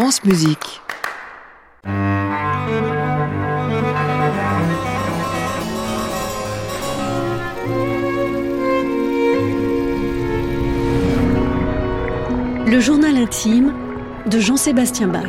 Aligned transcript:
France 0.00 0.22
Musique. 0.22 0.80
Le 12.64 12.78
journal 12.78 13.16
intime 13.16 13.74
de 14.26 14.38
Jean-Sébastien 14.38 15.08
Bach. 15.08 15.24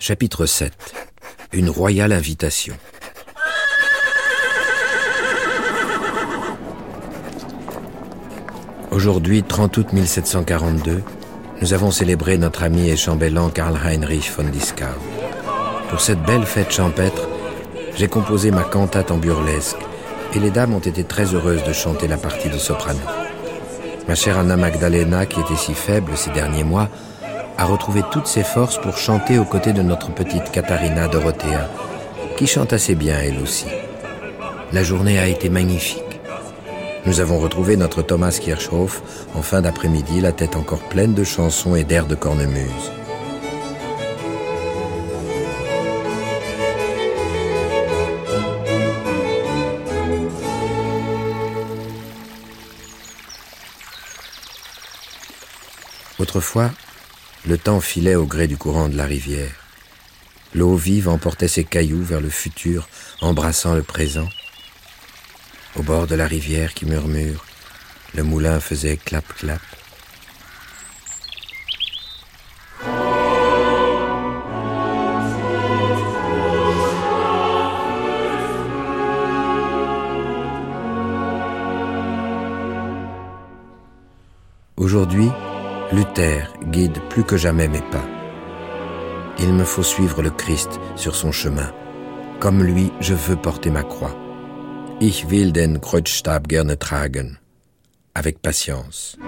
Chapitre 0.00 0.46
7 0.46 0.72
Une 1.52 1.70
royale 1.70 2.10
invitation. 2.10 2.74
Aujourd'hui, 9.02 9.42
30 9.42 9.78
août 9.78 9.92
1742, 9.92 11.02
nous 11.60 11.74
avons 11.74 11.90
célébré 11.90 12.38
notre 12.38 12.62
ami 12.62 12.88
et 12.88 12.96
chambellan 12.96 13.48
Karl 13.48 13.76
Heinrich 13.84 14.30
von 14.30 14.44
Dieskau. 14.44 14.84
Pour 15.90 16.00
cette 16.00 16.22
belle 16.22 16.44
fête 16.44 16.70
champêtre, 16.70 17.28
j'ai 17.96 18.06
composé 18.06 18.52
ma 18.52 18.62
cantate 18.62 19.10
en 19.10 19.16
burlesque 19.16 19.78
et 20.36 20.38
les 20.38 20.50
dames 20.50 20.72
ont 20.72 20.78
été 20.78 21.02
très 21.02 21.34
heureuses 21.34 21.64
de 21.64 21.72
chanter 21.72 22.06
la 22.06 22.16
partie 22.16 22.48
de 22.48 22.58
soprano. 22.58 23.00
Ma 24.06 24.14
chère 24.14 24.38
Anna 24.38 24.56
Magdalena, 24.56 25.26
qui 25.26 25.40
était 25.40 25.56
si 25.56 25.74
faible 25.74 26.12
ces 26.16 26.30
derniers 26.30 26.62
mois, 26.62 26.88
a 27.58 27.64
retrouvé 27.64 28.02
toutes 28.12 28.28
ses 28.28 28.44
forces 28.44 28.80
pour 28.80 28.96
chanter 28.98 29.36
aux 29.36 29.44
côtés 29.44 29.72
de 29.72 29.82
notre 29.82 30.14
petite 30.14 30.52
Katharina 30.52 31.08
Dorothea, 31.08 31.68
qui 32.36 32.46
chante 32.46 32.72
assez 32.72 32.94
bien 32.94 33.18
elle 33.18 33.42
aussi. 33.42 33.66
La 34.72 34.84
journée 34.84 35.18
a 35.18 35.26
été 35.26 35.48
magnifique. 35.48 36.11
Nous 37.04 37.18
avons 37.18 37.40
retrouvé 37.40 37.76
notre 37.76 38.00
Thomas 38.02 38.38
Kirchhoff 38.40 39.02
en 39.34 39.42
fin 39.42 39.60
d'après-midi, 39.60 40.20
la 40.20 40.30
tête 40.30 40.54
encore 40.54 40.88
pleine 40.88 41.14
de 41.14 41.24
chansons 41.24 41.74
et 41.74 41.82
d'airs 41.82 42.06
de 42.06 42.14
cornemuse. 42.14 42.92
Autrefois, 56.20 56.70
le 57.48 57.58
temps 57.58 57.80
filait 57.80 58.14
au 58.14 58.26
gré 58.26 58.46
du 58.46 58.56
courant 58.56 58.88
de 58.88 58.96
la 58.96 59.06
rivière. 59.06 59.50
L'eau 60.54 60.76
vive 60.76 61.08
emportait 61.08 61.48
ses 61.48 61.64
cailloux 61.64 62.04
vers 62.04 62.20
le 62.20 62.28
futur, 62.28 62.88
embrassant 63.20 63.74
le 63.74 63.82
présent. 63.82 64.28
Au 65.74 65.82
bord 65.82 66.06
de 66.06 66.14
la 66.14 66.26
rivière 66.26 66.74
qui 66.74 66.84
murmure, 66.84 67.46
le 68.14 68.22
moulin 68.22 68.60
faisait 68.60 68.98
clap-clap. 68.98 69.60
Aujourd'hui, 84.76 85.30
Luther 85.90 86.52
guide 86.64 86.98
plus 87.08 87.24
que 87.24 87.38
jamais 87.38 87.68
mes 87.68 87.80
pas. 87.80 88.04
Il 89.38 89.54
me 89.54 89.64
faut 89.64 89.82
suivre 89.82 90.20
le 90.20 90.30
Christ 90.30 90.78
sur 90.96 91.16
son 91.16 91.32
chemin. 91.32 91.72
Comme 92.40 92.62
lui, 92.62 92.92
je 93.00 93.14
veux 93.14 93.36
porter 93.36 93.70
ma 93.70 93.82
croix. 93.82 94.14
Ich 95.04 95.28
will 95.30 95.50
den 95.50 95.80
Kreuzstab 95.80 96.46
gerne 96.46 96.78
tragen. 96.78 97.38
Avec 98.14 98.40
patience. 98.40 99.18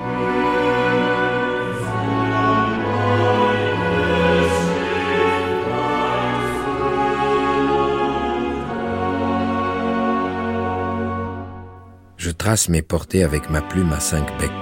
Je 12.17 12.31
trace 12.31 12.69
mes 12.69 12.83
portées 12.83 13.25
avec 13.25 13.51
ma 13.51 13.61
plume 13.61 13.93
à 13.93 13.99
cinq 13.99 14.29
becs. 14.39 14.53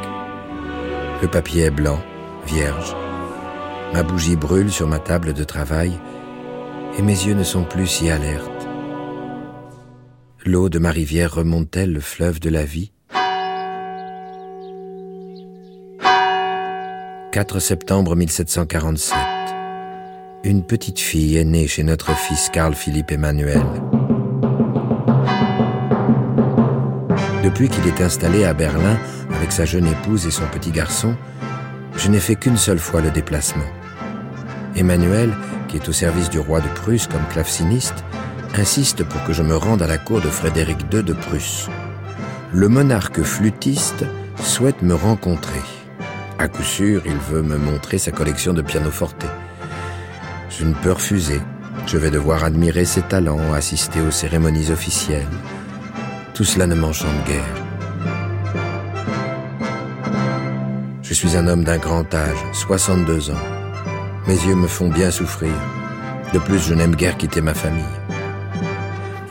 Le 1.21 1.28
papier 1.28 1.65
est 1.65 1.71
blanc, 1.71 2.01
vierge. 2.47 2.97
Ma 3.93 4.03
bougie 4.03 4.37
brûle 4.37 4.72
sur 4.72 4.89
ma 4.89 4.99
table 4.99 5.34
de 5.34 5.45
travail 5.45 5.93
et 6.97 7.03
mes 7.03 7.27
yeux 7.27 7.34
ne 7.34 7.45
sont 7.45 7.65
plus 7.65 7.87
si 7.87 8.09
alertes. 8.09 8.52
L'eau 10.44 10.69
de 10.69 10.80
ma 10.80 10.91
rivière 10.91 11.32
remonte-t-elle 11.32 11.92
le 11.92 12.00
fleuve 12.00 12.41
de 12.41 12.50
la 12.50 12.64
vie 12.64 12.91
4 17.30 17.60
septembre 17.60 18.16
1747. 18.16 19.16
Une 20.42 20.64
petite 20.64 20.98
fille 20.98 21.36
est 21.36 21.44
née 21.44 21.69
chez 21.69 21.84
notre 21.84 22.16
fils 22.16 22.50
Carl 22.53 22.75
Philippe 22.75 23.12
Emmanuel. 23.12 23.62
Depuis 27.44 27.69
qu'il 27.69 27.86
est 27.86 28.00
installé 28.00 28.44
à 28.44 28.53
Berlin 28.53 28.98
avec 29.36 29.53
sa 29.53 29.64
jeune 29.64 29.86
épouse 29.86 30.26
et 30.26 30.32
son 30.32 30.47
petit 30.48 30.72
garçon, 30.72 31.14
je 31.97 32.09
n'ai 32.09 32.19
fait 32.19 32.34
qu'une 32.34 32.56
seule 32.56 32.80
fois 32.80 33.00
le 33.00 33.12
déplacement. 33.12 33.62
Emmanuel, 34.74 35.30
qui 35.69 35.76
est 35.76 35.88
au 35.88 35.92
service 35.92 36.30
du 36.30 36.41
roi 36.41 36.60
de 36.60 36.69
Prusse 36.74 37.06
comme 37.06 37.26
claveciniste, 37.30 38.03
insiste 38.59 39.05
pour 39.05 39.23
que 39.25 39.33
je 39.33 39.43
me 39.43 39.57
rende 39.57 39.83
à 39.83 39.87
la 39.87 39.99
cour 39.99 40.21
de 40.21 40.29
Frédéric 40.29 40.79
II 40.93 41.03
de 41.03 41.13
Prusse. 41.13 41.69
Le 42.53 42.69
monarque 42.69 43.23
flûtiste 43.23 44.05
souhaite 44.43 44.83
me 44.83 44.95
rencontrer. 44.95 45.63
À 46.39 46.49
coup 46.49 46.63
sûr, 46.63 47.03
il 47.07 47.17
veut 47.17 47.43
me 47.43 47.57
montrer 47.57 47.99
sa 47.99 48.11
collection 48.11 48.53
de 48.53 48.63
pianoforte. 48.63 49.25
Je 50.51 50.65
ne 50.65 50.75
peux 50.75 50.93
refuser. 50.93 51.41
Je 51.87 51.97
vais 51.97 52.11
devoir 52.11 52.45
admirer 52.45 52.85
ses 52.85 53.03
talents, 53.03 53.53
assister 53.53 54.01
aux 54.01 54.11
cérémonies 54.11 54.71
officielles. 54.71 55.27
Tout 56.34 56.45
cela 56.45 56.67
ne 56.67 56.75
m'enchante 56.75 57.25
guère. 57.27 57.63
Je 61.03 61.15
suis 61.15 61.37
un 61.37 61.47
homme 61.47 61.65
d'un 61.65 61.79
grand 61.79 62.13
âge, 62.15 62.39
62 62.53 63.31
ans. 63.31 63.47
Mes 64.27 64.37
yeux 64.47 64.55
me 64.55 64.67
font 64.67 64.89
bien 64.89 65.11
souffrir. 65.11 65.53
De 66.33 66.39
plus, 66.39 66.59
je 66.59 66.75
n'aime 66.75 66.97
guère 66.97 67.17
quitter 67.17 67.41
ma 67.41 67.55
famille. 67.55 68.02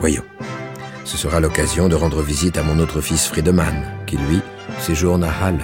Voyons, 0.02 0.24
ce 1.04 1.16
sera 1.16 1.38
l'occasion 1.38 1.88
de 1.88 1.94
rendre 1.94 2.22
visite 2.22 2.58
à 2.58 2.64
mon 2.64 2.80
autre 2.80 3.00
fils 3.00 3.28
Friedemann, 3.28 3.84
qui 4.04 4.16
lui 4.16 4.40
séjourne 4.80 5.22
à 5.22 5.30
Halle. 5.30 5.60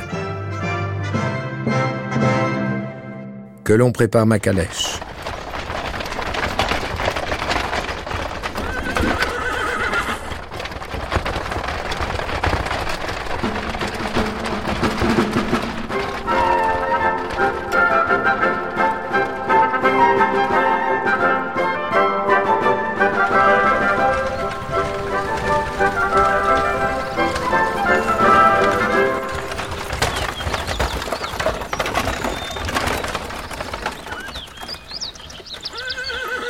Que 3.65 3.72
l'on 3.72 3.91
prépare 3.91 4.27
ma 4.27 4.38
calèche. 4.38 5.00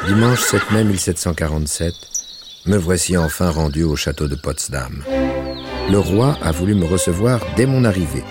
Dimanche 0.09 0.41
7 0.41 0.71
mai 0.71 0.85
1747, 0.85 1.95
me 2.65 2.79
voici 2.79 3.19
enfin 3.19 3.51
rendu 3.51 3.83
au 3.83 3.95
château 3.95 4.27
de 4.27 4.37
Potsdam. 4.37 5.05
Le 5.91 5.99
roi 5.99 6.35
a 6.41 6.51
voulu 6.51 6.75
me 6.75 6.87
recevoir 6.87 7.41
dès 7.59 7.67
mon 7.67 7.85
arrivée. 7.85 8.25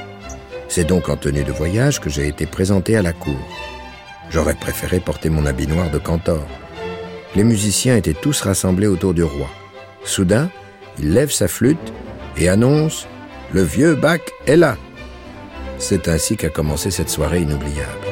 C'est 0.70 0.86
donc 0.86 1.08
en 1.08 1.18
tenue 1.18 1.44
de 1.44 1.52
voyage 1.52 2.02
que 2.02 2.10
j'ai 2.10 2.28
été 2.28 2.48
présenté 2.48 2.98
à 2.98 3.04
la 3.04 3.14
cour. 3.14 3.38
J'aurais 4.32 4.56
préféré 4.56 5.00
porter 5.00 5.30
mon 5.30 5.46
habit 5.46 5.68
noir 5.68 5.92
de 5.92 6.00
cantor. 6.00 6.48
Les 7.36 7.44
musiciens 7.44 7.96
étaient 7.96 8.16
tous 8.16 8.42
rassemblés 8.42 8.88
autour 8.88 9.14
du 9.14 9.22
roi. 9.22 9.50
Soudain, 10.04 10.50
il 10.98 11.14
lève 11.14 11.32
sa 11.32 11.48
flûte 11.48 11.94
et 12.38 12.50
annonce⁇ 12.50 13.04
Le 13.54 13.62
vieux 13.62 13.94
Bach 13.94 14.22
est 14.48 14.58
là!⁇ 14.58 14.74
C'est 15.78 16.08
ainsi 16.08 16.38
qu'a 16.38 16.50
commencé 16.50 16.90
cette 16.90 17.12
soirée 17.12 17.42
inoubliable. 17.42 18.08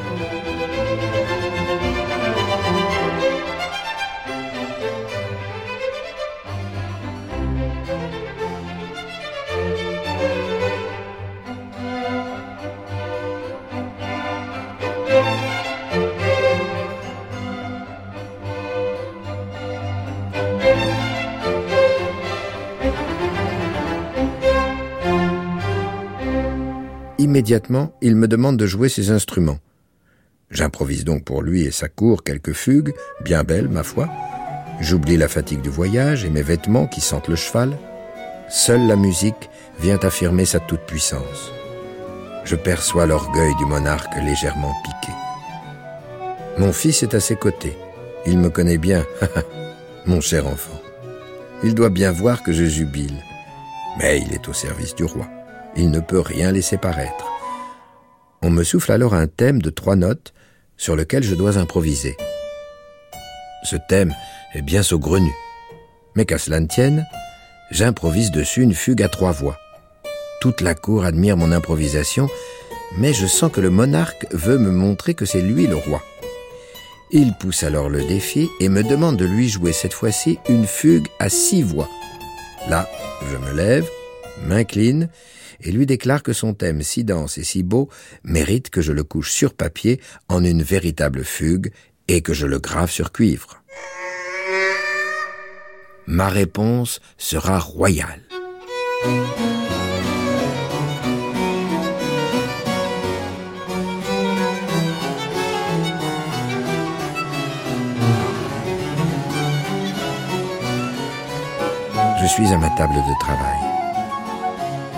Immédiatement, 27.36 27.92
il 28.02 28.16
me 28.16 28.30
demande 28.30 28.56
de 28.56 28.66
jouer 28.66 28.88
ses 28.88 29.12
instruments. 29.12 29.60
J'improvise 30.52 31.04
donc 31.04 31.26
pour 31.26 31.42
lui 31.42 31.64
et 31.64 31.72
sa 31.72 31.90
cour 31.90 32.24
quelques 32.24 32.54
fugues, 32.54 32.94
bien 33.26 33.44
belles, 33.44 33.68
ma 33.68 33.84
foi. 33.84 34.08
J'oublie 34.80 35.18
la 35.18 35.28
fatigue 35.28 35.60
du 35.60 35.68
voyage 35.68 36.24
et 36.24 36.30
mes 36.30 36.44
vêtements 36.44 36.88
qui 36.88 37.02
sentent 37.02 37.28
le 37.28 37.36
cheval. 37.36 37.78
Seule 38.48 38.88
la 38.88 38.96
musique 38.96 39.50
vient 39.82 40.00
affirmer 40.02 40.46
sa 40.46 40.62
toute-puissance. 40.62 41.52
Je 42.46 42.56
perçois 42.56 43.06
l'orgueil 43.06 43.54
du 43.58 43.66
monarque 43.66 44.16
légèrement 44.24 44.74
piqué. 44.86 45.14
Mon 46.58 46.72
fils 46.72 47.04
est 47.04 47.16
à 47.16 47.20
ses 47.20 47.36
côtés. 47.36 47.76
Il 48.26 48.40
me 48.40 48.50
connaît 48.50 48.78
bien, 48.78 49.04
mon 50.06 50.22
cher 50.22 50.48
enfant. 50.48 50.82
Il 51.66 51.76
doit 51.76 51.90
bien 51.90 52.14
voir 52.14 52.44
que 52.44 52.54
je 52.54 52.64
jubile. 52.64 53.22
Mais 54.00 54.22
il 54.26 54.34
est 54.34 54.48
au 54.48 54.54
service 54.54 54.96
du 54.96 55.04
roi. 55.04 55.28
Il 55.76 55.92
ne 55.92 56.00
peut 56.00 56.20
rien 56.20 56.52
laisser 56.52 56.78
paraître. 56.78 57.26
On 58.42 58.50
me 58.50 58.64
souffle 58.64 58.92
alors 58.92 59.14
un 59.14 59.28
thème 59.28 59.62
de 59.62 59.70
trois 59.70 59.96
notes 59.96 60.34
sur 60.78 60.96
lequel 60.96 61.24
je 61.24 61.36
dois 61.36 61.58
improviser. 61.58 62.16
Ce 63.64 63.76
thème 63.90 64.14
est 64.54 64.62
bien 64.62 64.84
saugrenu. 64.84 65.32
Mais 66.16 66.26
qu'à 66.26 66.38
cela 66.38 66.60
ne 66.60 66.68
tienne, 66.68 67.06
j'improvise 67.72 68.32
dessus 68.32 68.62
une 68.62 68.74
fugue 68.74 69.02
à 69.02 69.10
trois 69.10 69.32
voix. 69.32 69.58
Toute 70.40 70.62
la 70.62 70.76
cour 70.76 71.04
admire 71.04 71.38
mon 71.38 71.52
improvisation, 71.52 72.30
mais 72.98 73.14
je 73.14 73.26
sens 73.26 73.52
que 73.52 73.62
le 73.62 73.70
monarque 73.70 74.28
veut 74.32 74.58
me 74.58 74.72
montrer 74.72 75.14
que 75.14 75.26
c'est 75.26 75.42
lui 75.42 75.68
le 75.68 75.76
roi. 75.76 76.02
Il 77.12 77.34
pousse 77.34 77.64
alors 77.64 77.90
le 77.90 78.04
défi 78.04 78.50
et 78.60 78.70
me 78.70 78.84
demande 78.84 79.18
de 79.18 79.26
lui 79.26 79.50
jouer 79.50 79.74
cette 79.74 79.94
fois-ci 79.94 80.40
une 80.50 80.68
fugue 80.68 81.08
à 81.20 81.30
six 81.30 81.64
voix. 81.64 81.90
Là, 82.70 82.90
je 83.32 83.38
me 83.38 83.54
lève, 83.54 83.90
m'incline 84.44 85.10
et 85.62 85.72
lui 85.72 85.86
déclare 85.86 86.24
que 86.24 86.34
son 86.34 86.54
thème 86.54 86.82
si 86.82 87.04
dense 87.04 87.38
et 87.38 87.44
si 87.44 87.64
beau 87.64 87.90
mérite 88.24 88.70
que 88.70 88.82
je 88.82 88.92
le 88.92 89.04
couche 89.04 89.32
sur 89.32 89.54
papier 89.54 90.00
en 90.30 90.44
une 90.44 90.64
véritable 90.64 91.24
fugue 91.24 91.72
et 92.08 92.22
que 92.22 92.34
je 92.34 92.46
le 92.46 92.60
grave 92.60 92.92
sur 92.92 93.12
cuivre. 93.12 93.62
Ma 96.08 96.30
réponse 96.30 97.02
sera 97.18 97.60
royale. 97.60 98.22
Je 112.22 112.28
suis 112.28 112.48
à 112.48 112.58
ma 112.58 112.70
table 112.72 112.96
de 112.96 113.20
travail. 113.20 113.65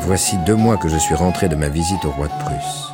Voici 0.08 0.38
deux 0.46 0.56
mois 0.56 0.78
que 0.78 0.88
je 0.88 0.96
suis 0.96 1.16
rentré 1.16 1.50
de 1.50 1.58
ma 1.58 1.68
visite 1.68 2.06
au 2.06 2.12
roi 2.12 2.30
de 2.30 2.44
Prusse. 2.46 2.94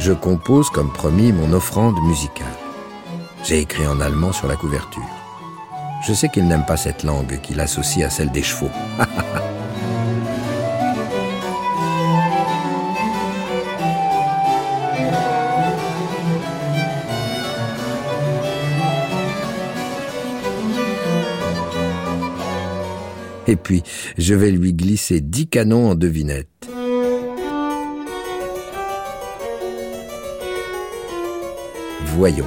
Je 0.00 0.12
compose, 0.12 0.68
comme 0.68 0.92
promis, 0.92 1.30
mon 1.30 1.52
offrande 1.52 1.94
musicale. 2.02 2.58
J'ai 3.44 3.60
écrit 3.60 3.86
en 3.86 4.00
allemand 4.00 4.32
sur 4.32 4.48
la 4.48 4.56
couverture. 4.56 5.00
Je 6.04 6.12
sais 6.12 6.28
qu'il 6.28 6.48
n'aime 6.48 6.66
pas 6.66 6.76
cette 6.76 7.04
langue 7.04 7.40
qu'il 7.40 7.60
associe 7.60 8.04
à 8.04 8.10
celle 8.10 8.32
des 8.32 8.42
chevaux. 8.42 8.72
Et 23.48 23.56
puis, 23.56 23.82
je 24.18 24.34
vais 24.34 24.50
lui 24.50 24.74
glisser 24.74 25.20
dix 25.22 25.48
canons 25.48 25.90
en 25.90 25.94
devinette. 25.94 26.68
Voyons. 32.04 32.46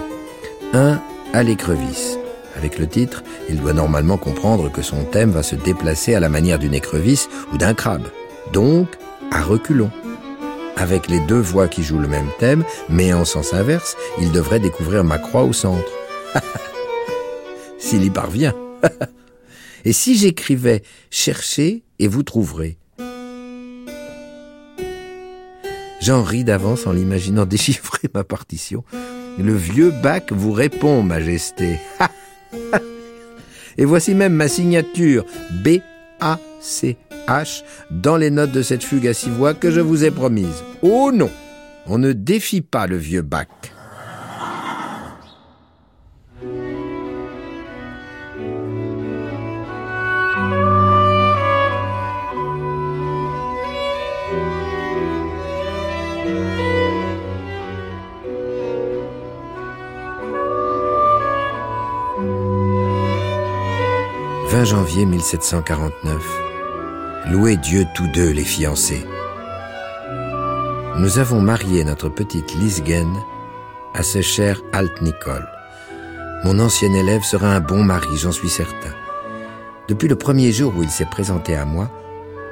Un 0.74 1.02
à 1.34 1.42
l'écrevisse. 1.42 2.18
Avec 2.56 2.78
le 2.78 2.86
titre, 2.86 3.24
il 3.50 3.60
doit 3.60 3.74
normalement 3.74 4.18
comprendre 4.18 4.72
que 4.72 4.84
son 4.84 5.04
thème 5.06 5.32
va 5.32 5.42
se 5.42 5.56
déplacer 5.56 6.14
à 6.14 6.20
la 6.20 6.30
manière 6.30 6.60
d'une 6.60 6.76
écrevisse 6.76 7.30
ou 7.52 7.58
d'un 7.58 7.74
crabe. 7.74 8.08
Donc, 8.54 8.88
à 9.32 9.42
reculons. 9.42 9.92
Avec 10.78 11.08
les 11.08 11.20
deux 11.22 11.40
voix 11.40 11.68
qui 11.68 11.82
jouent 11.82 12.00
le 12.00 12.08
même 12.08 12.30
thème, 12.38 12.64
mais 12.90 13.12
en 13.12 13.26
sens 13.26 13.54
inverse, 13.54 13.98
il 14.20 14.32
devrait 14.32 14.60
découvrir 14.60 15.04
ma 15.04 15.18
croix 15.18 15.44
au 15.44 15.54
centre. 15.54 15.92
S'il 17.80 18.04
y 18.04 18.12
parvient. 18.12 18.54
Et 19.86 19.94
si 19.94 20.18
j'écrivais 20.18 20.82
Cherchez 21.10 21.84
et 22.00 22.08
vous 22.08 22.24
trouverez 22.24 22.78
J'en 26.02 26.24
ris 26.24 26.44
d'avance 26.44 26.88
en 26.88 26.94
l'imaginant 26.94 27.46
déchiffrer 27.46 28.10
ma 28.14 28.24
partition. 28.24 28.84
Le 29.38 29.54
vieux 29.54 29.94
bac 30.02 30.32
vous 30.32 30.52
répond, 30.52 31.04
Majesté. 31.04 31.80
et 33.78 33.86
voici 33.86 34.16
même 34.16 34.34
ma 34.34 34.48
signature 34.48 35.26
B-A-C-H 35.64 37.64
dans 37.92 38.18
les 38.18 38.32
notes 38.32 38.52
de 38.52 38.64
cette 38.64 38.84
fugue 38.84 39.08
à 39.08 39.14
six 39.14 39.30
voix 39.30 39.54
que 39.54 39.70
je 39.70 39.80
vous 39.80 40.04
ai 40.04 40.12
promise. 40.12 40.64
Oh 40.82 41.12
non 41.14 41.30
On 41.86 42.00
ne 42.00 42.14
défie 42.14 42.62
pas 42.62 42.88
le 42.88 42.98
vieux 42.98 43.22
bac. 43.22 43.50
20 64.62 64.66
janvier 64.66 65.06
1749. 65.08 66.22
Louez 67.32 67.58
Dieu 67.58 67.84
tous 67.96 68.08
deux 68.10 68.30
les 68.30 68.44
fiancés. 68.44 69.04
Nous 71.00 71.18
avons 71.18 71.42
marié 71.42 71.84
notre 71.84 72.10
petite 72.10 72.54
Lisgen 72.54 73.12
à 73.96 74.04
ce 74.04 74.22
cher 74.22 74.62
Alt 74.72 75.02
Nicole. 75.02 75.50
Mon 76.44 76.60
ancien 76.60 76.94
élève 76.94 77.24
sera 77.24 77.56
un 77.56 77.60
bon 77.60 77.84
mari, 77.84 78.18
j'en 78.18 78.32
suis 78.32 78.52
certain. 78.52 78.94
Depuis 79.88 80.08
le 80.08 80.16
premier 80.16 80.52
jour 80.52 80.74
où 80.78 80.84
il 80.84 80.92
s'est 80.92 81.06
présenté 81.06 81.56
à 81.56 81.66
moi, 81.66 81.90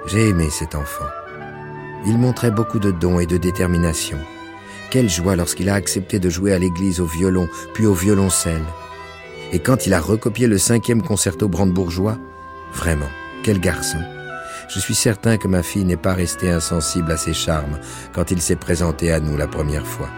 j'ai 0.07 0.29
aimé 0.29 0.49
cet 0.49 0.73
enfant. 0.73 1.05
Il 2.07 2.17
montrait 2.17 2.49
beaucoup 2.49 2.79
de 2.79 2.89
dons 2.89 3.19
et 3.19 3.27
de 3.27 3.37
détermination. 3.37 4.17
Quelle 4.89 5.11
joie 5.11 5.35
lorsqu'il 5.35 5.69
a 5.69 5.75
accepté 5.75 6.17
de 6.17 6.31
jouer 6.31 6.53
à 6.53 6.57
l'église 6.57 7.01
au 7.01 7.05
violon, 7.05 7.47
puis 7.75 7.85
au 7.85 7.93
violoncelle. 7.93 8.65
Et 9.51 9.59
quand 9.59 9.87
il 9.87 9.93
a 9.93 9.99
recopié 9.99 10.47
le 10.47 10.57
cinquième 10.57 11.01
concerto 11.01 11.47
brandebourgeois, 11.47 12.17
vraiment, 12.73 13.09
quel 13.43 13.59
garçon. 13.59 13.97
Je 14.67 14.79
suis 14.79 14.93
certain 14.93 15.37
que 15.37 15.47
ma 15.47 15.63
fille 15.63 15.85
n'est 15.85 15.97
pas 15.97 16.13
restée 16.13 16.51
insensible 16.51 17.11
à 17.11 17.17
ses 17.17 17.33
charmes 17.33 17.79
quand 18.13 18.29
il 18.29 18.41
s'est 18.41 18.55
présenté 18.55 19.11
à 19.11 19.19
nous 19.19 19.35
la 19.37 19.47
première 19.47 19.87
fois. 19.87 20.09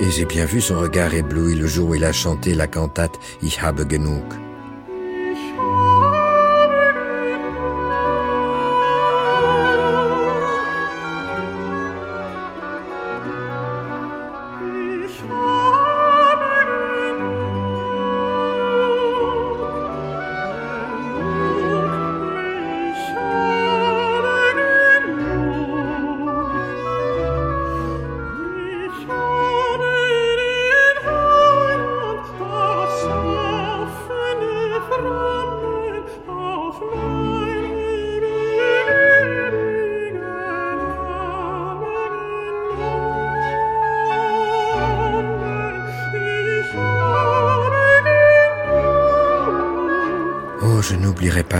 Et 0.00 0.10
j'ai 0.10 0.24
bien 0.24 0.46
vu 0.46 0.62
son 0.62 0.78
regard 0.78 1.12
ébloui 1.12 1.54
le 1.54 1.66
jour 1.66 1.90
où 1.90 1.94
il 1.94 2.04
a 2.04 2.12
chanté 2.12 2.54
la 2.54 2.66
cantate 2.66 3.18
Ich 3.42 3.62
habe 3.62 3.86
genug. 3.86 4.49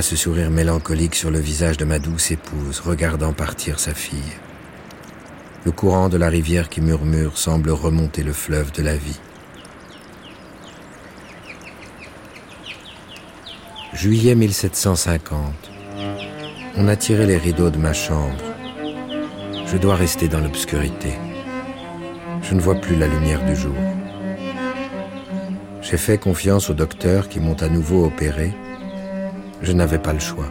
Ce 0.03 0.17
sourire 0.17 0.51
mélancolique 0.51 1.15
sur 1.15 1.31
le 1.31 1.39
visage 1.39 1.77
de 1.77 1.85
ma 1.85 1.99
douce 1.99 2.31
épouse, 2.31 2.81
regardant 2.81 3.33
partir 3.33 3.79
sa 3.81 3.95
fille. 3.95 4.37
Le 5.65 5.73
courant 5.73 6.09
de 6.09 6.17
la 6.17 6.29
rivière 6.29 6.69
qui 6.69 6.81
murmure 6.81 7.37
semble 7.37 7.71
remonter 7.71 8.23
le 8.23 8.33
fleuve 8.33 8.73
de 8.73 8.83
la 8.83 8.97
vie. 8.97 9.19
Juillet 13.93 14.35
1750. 14.35 15.71
On 16.77 16.89
a 16.89 16.97
tiré 16.97 17.27
les 17.27 17.37
rideaux 17.37 17.71
de 17.71 17.79
ma 17.79 17.93
chambre. 17.93 18.43
Je 19.67 19.77
dois 19.77 19.97
rester 19.97 20.29
dans 20.29 20.41
l'obscurité. 20.41 21.13
Je 22.43 22.55
ne 22.55 22.61
vois 22.61 22.77
plus 22.77 22.97
la 22.97 23.07
lumière 23.07 23.45
du 23.45 23.55
jour. 23.55 23.77
J'ai 25.83 25.99
fait 25.99 26.19
confiance 26.19 26.71
aux 26.71 26.75
docteurs 26.75 27.29
qui 27.29 27.41
m'ont 27.41 27.61
à 27.61 27.69
nouveau 27.69 28.07
opéré. 28.07 28.53
Je 29.63 29.73
n'avais 29.73 29.99
pas 29.99 30.13
le 30.13 30.19
choix. 30.19 30.47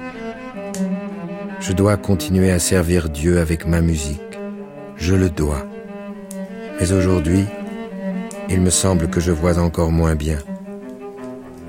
Je 1.59 1.73
dois 1.73 1.97
continuer 1.97 2.51
à 2.51 2.59
servir 2.59 3.09
Dieu 3.09 3.39
avec 3.39 3.67
ma 3.67 3.81
musique. 3.81 4.21
Je 4.95 5.15
le 5.15 5.29
dois. 5.29 5.65
Mais 6.79 6.91
aujourd'hui, 6.91 7.45
il 8.49 8.61
me 8.61 8.69
semble 8.69 9.09
que 9.09 9.19
je 9.19 9.31
vois 9.31 9.59
encore 9.59 9.91
moins 9.91 10.15
bien. 10.15 10.37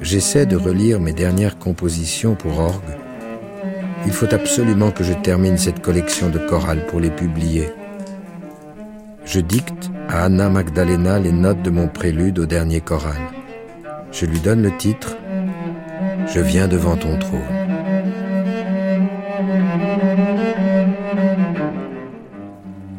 J'essaie 0.03 0.47
de 0.47 0.57
relire 0.57 1.01
mes 1.01 1.13
dernières 1.13 1.59
compositions 1.59 2.35
pour 2.35 2.59
orgue. 2.59 2.97
Il 4.07 4.13
faut 4.13 4.33
absolument 4.33 4.91
que 4.91 5.05
je 5.05 5.13
termine 5.13 5.59
cette 5.59 5.83
collection 5.83 6.31
de 6.31 6.39
chorales 6.39 6.87
pour 6.87 7.01
les 7.01 7.11
publier. 7.11 7.69
Je 9.25 9.41
dicte 9.41 9.91
à 10.09 10.25
Anna 10.25 10.49
Magdalena 10.49 11.19
les 11.19 11.33
notes 11.33 11.63
de 11.63 11.71
mon 11.71 11.89
prélude 11.89 12.39
au 12.39 12.47
dernier 12.47 12.81
choral. 12.81 13.21
Je 14.11 14.27
lui 14.27 14.41
donne 14.41 14.63
le 14.63 14.77
titre 14.77 15.17
Je 16.27 16.41
viens 16.41 16.69
devant 16.69 16.97
ton 16.97 17.19
trône. 17.19 17.41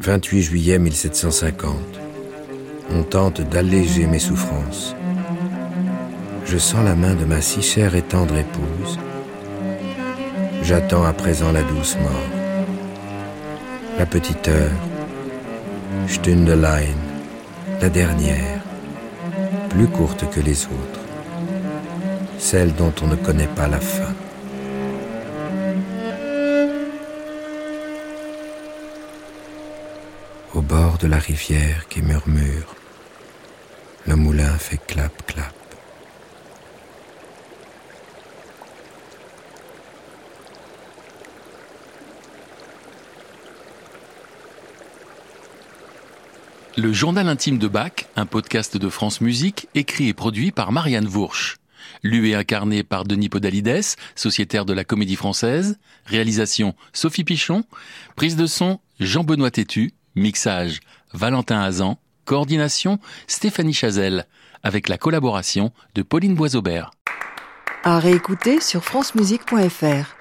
28 0.00 0.42
juillet 0.42 0.78
1750 0.78 2.02
on 2.94 3.02
tente 3.02 3.40
d'alléger 3.40 4.06
mes 4.06 4.18
souffrances. 4.18 4.94
Je 6.44 6.58
sens 6.58 6.84
la 6.84 6.94
main 6.94 7.14
de 7.14 7.24
ma 7.24 7.40
si 7.40 7.62
chère 7.62 7.94
et 7.94 8.02
tendre 8.02 8.36
épouse. 8.36 8.98
J'attends 10.62 11.04
à 11.04 11.12
présent 11.12 11.52
la 11.52 11.62
douce 11.62 11.96
mort. 12.02 12.28
La 13.98 14.06
petite 14.06 14.48
heure, 14.48 14.70
Stundeline, 16.08 16.96
la 17.80 17.88
dernière, 17.88 18.60
plus 19.70 19.86
courte 19.86 20.28
que 20.30 20.40
les 20.40 20.64
autres, 20.66 21.01
celle 22.42 22.74
dont 22.74 22.92
on 23.02 23.06
ne 23.06 23.14
connaît 23.14 23.46
pas 23.46 23.68
la 23.68 23.80
fin. 23.80 24.12
Au 30.52 30.60
bord 30.60 30.98
de 30.98 31.06
la 31.06 31.18
rivière 31.18 31.86
qui 31.88 32.02
murmure, 32.02 32.74
le 34.06 34.16
moulin 34.16 34.58
fait 34.58 34.76
clap, 34.76 35.24
clap. 35.24 35.54
Le 46.76 46.92
journal 46.92 47.28
intime 47.28 47.58
de 47.58 47.68
Bach, 47.68 47.92
un 48.16 48.26
podcast 48.26 48.76
de 48.76 48.88
France 48.88 49.20
Musique, 49.20 49.68
écrit 49.74 50.08
et 50.08 50.14
produit 50.14 50.50
par 50.50 50.72
Marianne 50.72 51.06
Vourche. 51.06 51.61
Lu 52.02 52.28
et 52.28 52.34
incarné 52.34 52.82
par 52.82 53.04
Denis 53.04 53.28
Podalides, 53.28 53.96
sociétaire 54.14 54.64
de 54.64 54.72
la 54.72 54.84
Comédie 54.84 55.16
Française. 55.16 55.78
Réalisation 56.06 56.74
Sophie 56.92 57.24
Pichon. 57.24 57.64
Prise 58.16 58.36
de 58.36 58.46
son 58.46 58.80
Jean-Benoît 59.00 59.50
Tétu. 59.50 59.92
Mixage 60.14 60.80
Valentin 61.12 61.60
Hazan. 61.60 61.98
Coordination 62.24 62.98
Stéphanie 63.26 63.72
Chazelle, 63.72 64.26
avec 64.62 64.88
la 64.88 64.98
collaboration 64.98 65.72
de 65.94 66.02
Pauline 66.02 66.34
Boisaubert. 66.34 66.92
À 67.84 67.98
réécouter 67.98 68.60
sur 68.60 68.84
francemusique.fr. 68.84 70.16